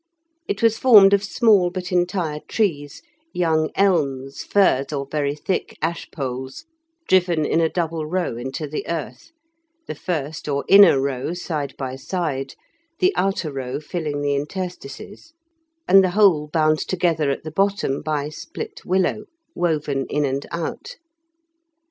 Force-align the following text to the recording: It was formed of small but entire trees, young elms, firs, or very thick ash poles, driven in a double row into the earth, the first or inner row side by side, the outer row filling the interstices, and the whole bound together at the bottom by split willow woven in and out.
It 0.47 0.63
was 0.63 0.79
formed 0.79 1.13
of 1.13 1.23
small 1.23 1.69
but 1.69 1.91
entire 1.91 2.39
trees, 2.47 3.03
young 3.33 3.69
elms, 3.75 4.41
firs, 4.43 4.91
or 4.91 5.05
very 5.05 5.35
thick 5.35 5.77
ash 5.79 6.09
poles, 6.09 6.65
driven 7.07 7.45
in 7.45 7.61
a 7.61 7.69
double 7.69 8.07
row 8.07 8.35
into 8.35 8.65
the 8.67 8.87
earth, 8.87 9.29
the 9.85 9.93
first 9.93 10.47
or 10.49 10.65
inner 10.67 10.99
row 10.99 11.35
side 11.35 11.75
by 11.77 11.97
side, 11.97 12.55
the 12.97 13.13
outer 13.15 13.51
row 13.51 13.79
filling 13.79 14.21
the 14.21 14.33
interstices, 14.35 15.33
and 15.87 16.03
the 16.03 16.09
whole 16.17 16.47
bound 16.47 16.79
together 16.79 17.29
at 17.29 17.43
the 17.43 17.51
bottom 17.51 18.01
by 18.01 18.29
split 18.29 18.83
willow 18.83 19.25
woven 19.53 20.07
in 20.07 20.25
and 20.25 20.47
out. 20.51 20.95